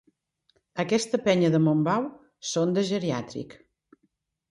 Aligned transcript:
Aquesta 0.83 1.19
penya 1.27 1.51
de 1.55 1.59
Montbau 1.65 2.07
són 2.53 2.73
de 2.79 2.85
geriàtric. 2.93 3.55